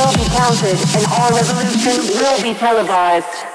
and 0.00 1.04
our 1.12 1.32
revolution 1.32 1.96
will 2.20 2.42
be 2.42 2.54
televised. 2.54 3.47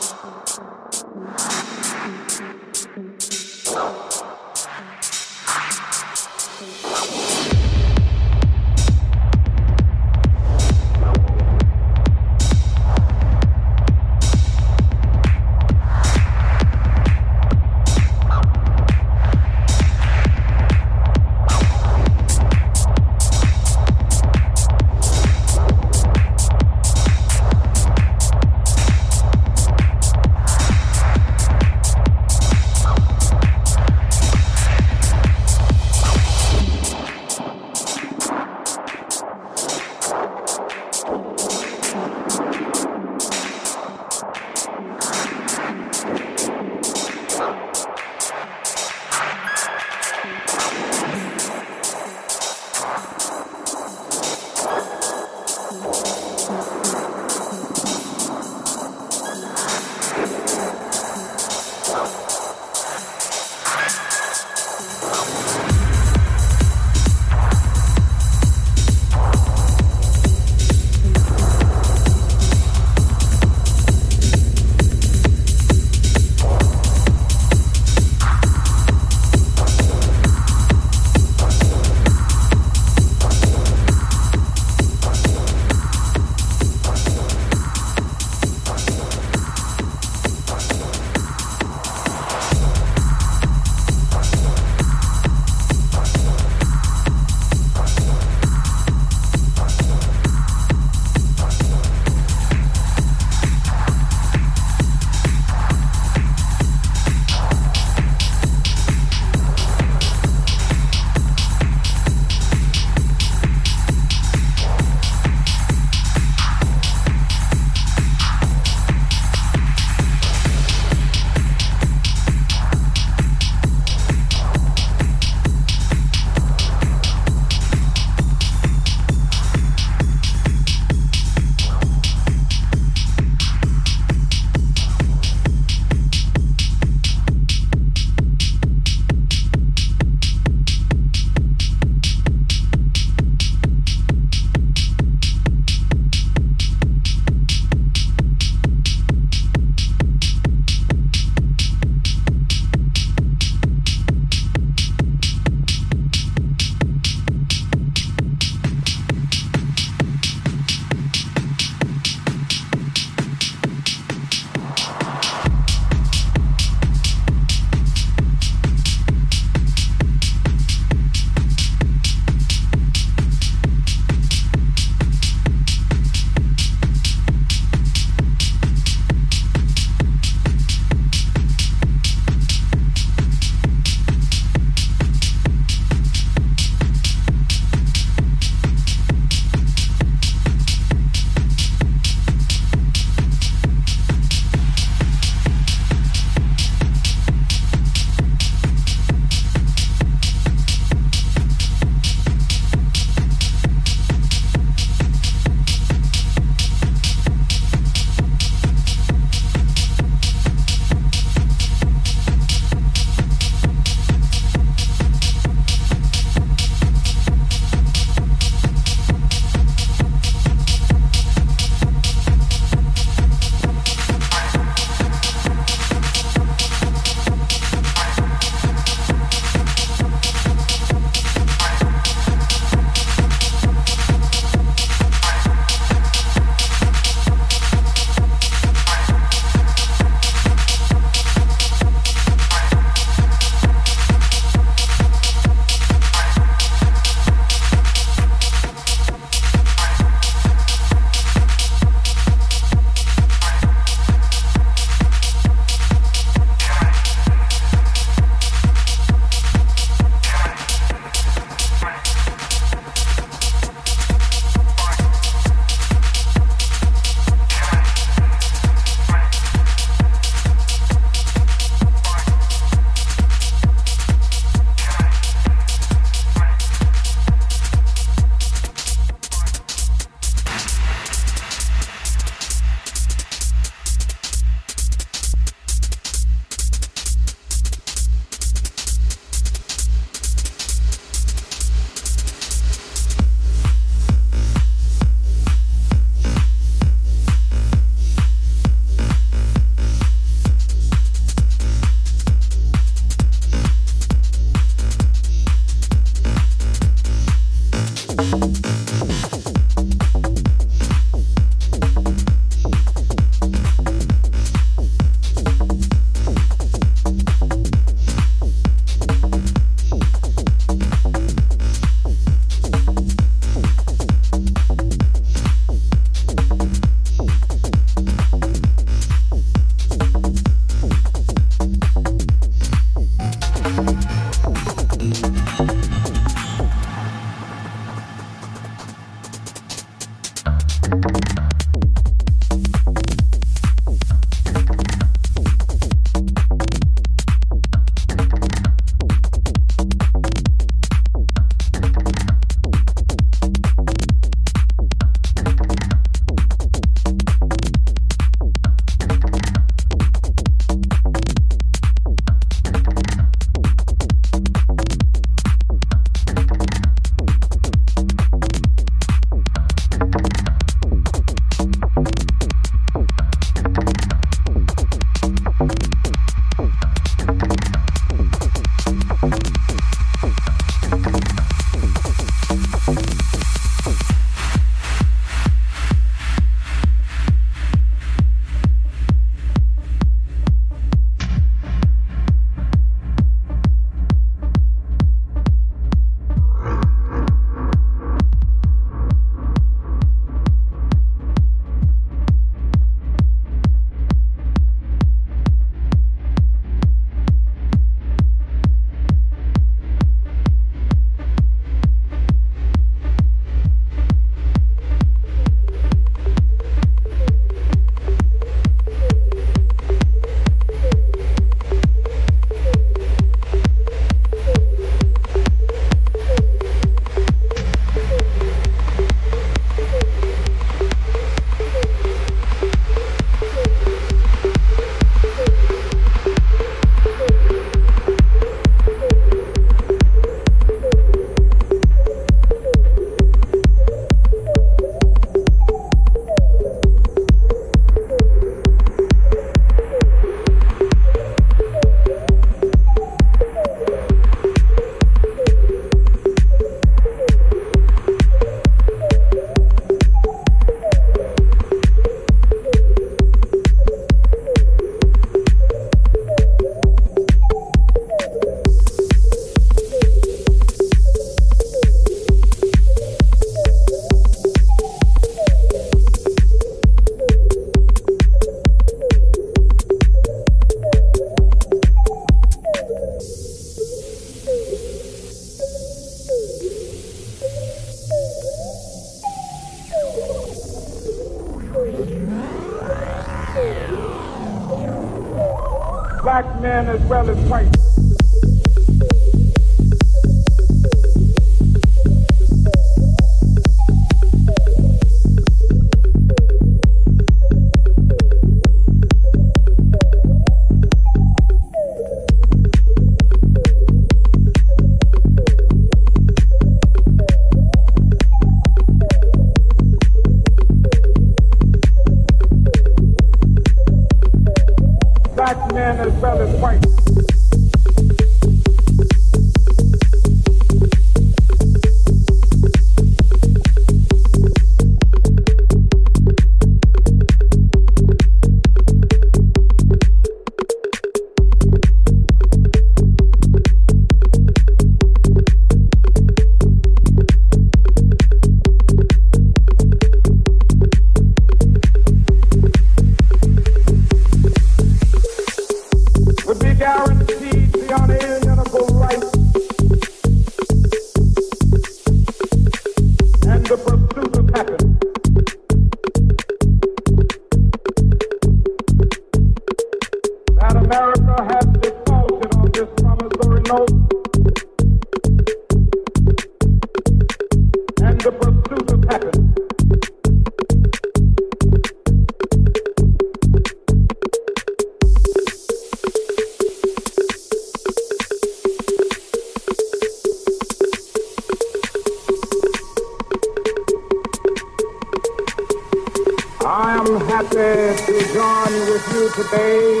Today 599.38 600.00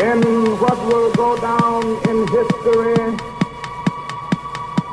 in 0.00 0.20
what 0.60 0.78
will 0.86 1.12
go 1.14 1.36
down 1.40 1.82
in 2.08 2.26
history 2.28 2.94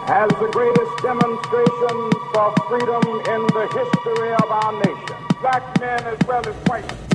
as 0.08 0.30
the 0.39 0.50
greatest 0.52 0.91
demonstration 1.04 1.97
for 2.34 2.54
freedom 2.68 3.04
in 3.28 3.41
the 3.54 3.68
history 3.76 4.32
of 4.32 4.50
our 4.50 4.74
nation. 4.84 5.16
Black 5.41 5.80
men 5.80 6.04
as 6.06 6.18
well 6.28 6.47
as 6.47 6.56
white 6.68 7.09